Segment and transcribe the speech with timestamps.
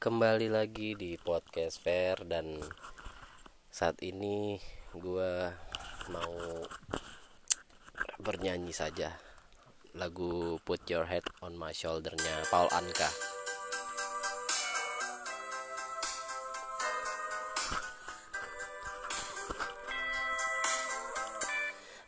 [0.00, 2.56] kembali lagi di podcast Fair dan
[3.68, 4.56] saat ini
[4.96, 5.52] gua
[6.08, 6.64] mau
[8.16, 9.12] bernyanyi saja
[9.92, 13.12] lagu Put Your Head on My Shouldernya Paul Anka.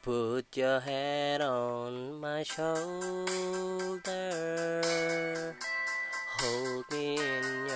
[0.00, 4.32] Put your head on my shoulder.
[6.44, 7.73] Hold me in your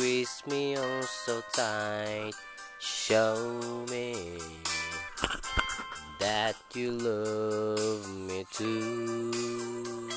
[0.00, 2.32] Squeeze me oh so tight.
[2.78, 3.36] Show
[3.90, 4.38] me
[6.18, 10.08] that you love me too.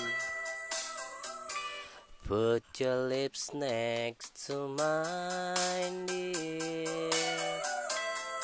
[2.24, 7.12] Put your lips next to mine, dear.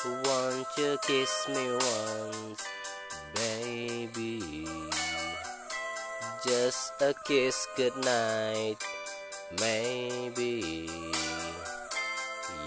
[0.04, 2.68] Won't you kiss me once,
[3.34, 4.68] baby?
[6.44, 8.76] Just a kiss goodnight,
[9.58, 10.88] maybe.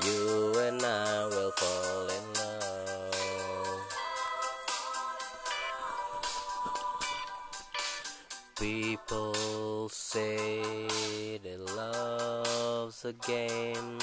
[0.05, 3.13] You and I will fall in love.
[8.59, 10.61] People say
[11.43, 13.99] that love's a game,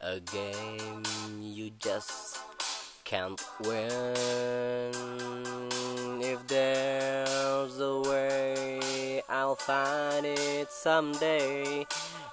[0.00, 1.02] a game
[1.40, 2.38] you just
[3.04, 3.90] can't win.
[6.22, 8.31] If there's a way,
[9.52, 11.84] I'll find it someday.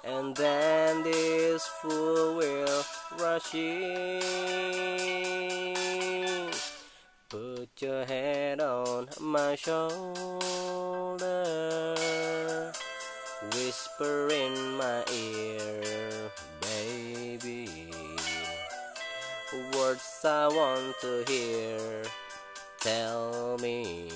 [0.04, 2.82] And then this fool will
[3.20, 4.22] rush in.
[7.28, 9.98] Put your head on my shoulder.
[13.52, 16.30] Whisper in my ear,
[16.62, 17.90] baby.
[19.76, 22.02] Words I want to hear.
[22.80, 24.08] Tell me,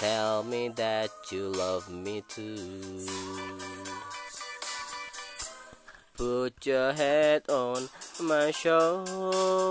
[0.00, 3.06] tell me that you love me too.
[6.16, 9.68] Put your head on my shoulder.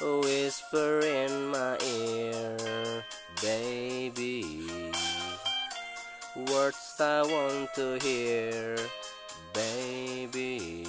[0.00, 3.04] Whisper in my ear,
[3.42, 4.70] baby.
[6.50, 8.78] Words I want to hear,
[9.52, 10.86] baby.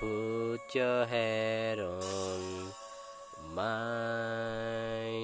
[0.00, 2.72] Put your head on
[3.54, 4.47] my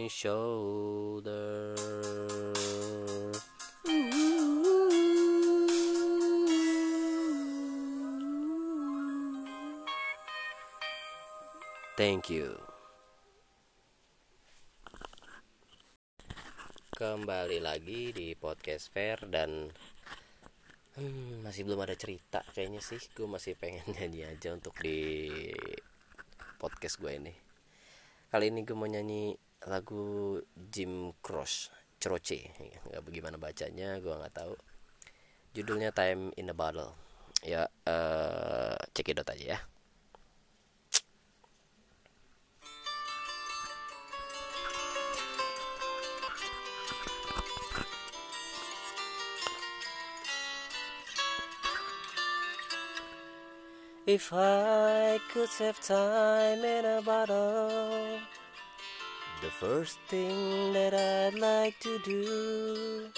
[0.09, 1.75] shoulder.
[11.94, 12.59] Thank you.
[16.94, 19.71] Kembali lagi di podcast Fair dan
[20.98, 22.98] hmm, masih belum ada cerita kayaknya sih.
[23.15, 25.50] Gue masih pengen nyanyi aja untuk di
[26.59, 27.34] podcast gue ini.
[28.31, 29.34] Kali ini gue mau nyanyi
[29.65, 32.53] lagu Jim Croce, Croce,
[32.89, 34.55] nggak bagaimana bacanya, gue nggak tahu.
[35.55, 36.93] Judulnya Time in a Bottle.
[37.45, 39.59] Ya, uh, cekidot aja ya.
[54.07, 58.21] If I could save time in a bottle,
[59.44, 63.10] the first thing that I'd like to do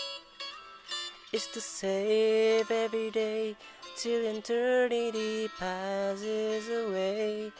[1.32, 3.54] is to save every day
[3.96, 7.52] till eternity passes away,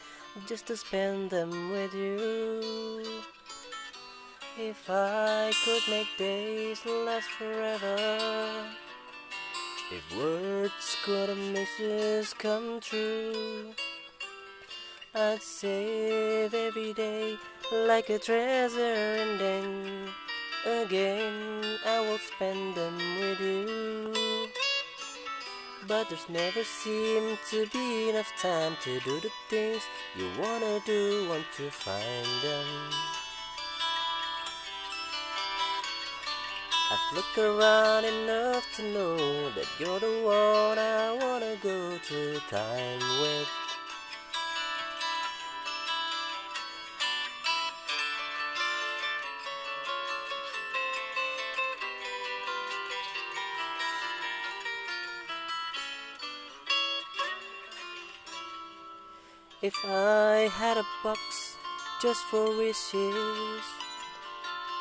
[0.47, 3.21] just to spend them with you.
[4.59, 7.95] If I could make days last forever.
[9.93, 13.73] If words could make this come true,
[15.19, 17.37] I'd save every day
[17.71, 20.09] like a treasure, and then
[20.63, 24.13] again I will spend them with you.
[25.87, 29.81] But there's never seemed to be enough time to do the things
[30.15, 32.67] you wanna do once you find them.
[36.91, 42.99] I've looked around enough to know that you're the one I wanna go through time
[43.19, 43.49] with.
[59.59, 61.57] If I had a box
[61.99, 63.63] just for wishes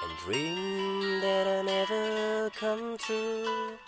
[0.02, 3.78] and dream that I never come true.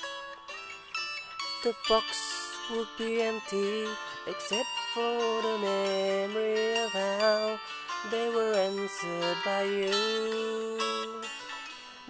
[1.62, 3.84] The box would be empty
[4.26, 7.58] except for the memory of how
[8.10, 11.22] they were answered by you.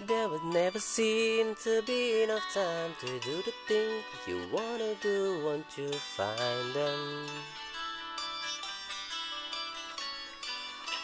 [0.07, 5.43] There would never seem to be enough time to do the things you wanna do
[5.43, 7.27] once you find them.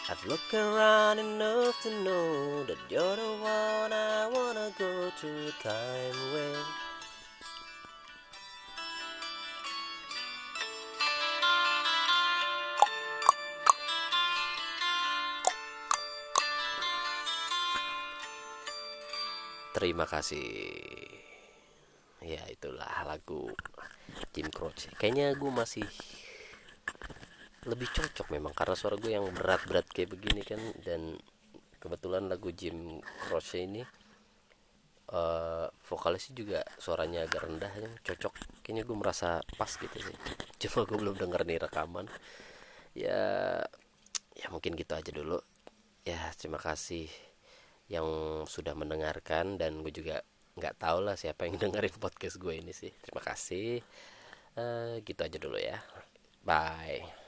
[0.08, 6.14] I've looked around enough to know that you're the one I wanna go through time
[6.30, 6.62] with.
[19.74, 20.46] Terima kasih.
[22.22, 23.50] Ya itulah lagu
[24.30, 24.86] Jim Croce.
[25.02, 25.82] Kayaknya gue masih
[27.66, 30.60] lebih cocok memang karena suara gue yang berat-berat kayak begini kan.
[30.80, 31.18] Dan
[31.82, 33.82] kebetulan lagu Jim Croce ini
[35.12, 38.62] uh, vokalisnya juga suaranya agak rendah ya cocok.
[38.62, 39.28] Kayaknya gue merasa
[39.58, 40.16] pas gitu sih.
[40.66, 42.06] Cuma gue belum denger nih rekaman.
[42.96, 43.62] Ya
[44.36, 45.38] ya mungkin gitu aja dulu.
[46.06, 47.10] Ya terima kasih
[47.86, 48.06] yang
[48.50, 50.22] sudah mendengarkan dan gue juga
[50.56, 52.90] nggak tahu lah siapa yang dengerin podcast gue ini sih.
[53.02, 53.82] Terima kasih.
[54.56, 55.76] Uh, gitu aja dulu ya.
[56.46, 57.25] Bye